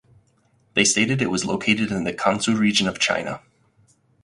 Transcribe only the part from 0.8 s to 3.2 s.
stated it was located in the Kansu region of